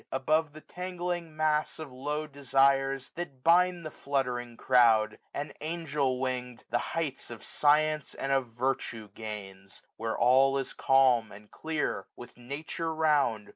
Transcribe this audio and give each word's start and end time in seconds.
Above 0.11 0.53
the 0.53 0.61
tangling 0.61 1.37
mass 1.37 1.77
q£ 1.77 1.91
low 1.91 2.25
desires. 2.25 3.09
That 3.13 3.43
bind 3.43 3.85
the 3.85 3.91
fluttering 3.91 4.57
crowd; 4.57 5.19
and^ 5.35 5.55
angelwwing'd,. 5.61 6.63
The 6.71 6.79
heights 6.97 7.29
of 7.29 7.43
science 7.43 8.15
and 8.15 8.31
of 8.31 8.47
virtue 8.47 9.09
g^iins, 9.09 9.81
^740 9.81 9.81
Where 9.97 10.17
all 10.17 10.57
is 10.57 10.73
calm 10.73 11.31
and 11.31 11.51
clear; 11.51 12.07
with 12.15 12.35
Nature 12.35 12.95
rounds. 12.95 13.49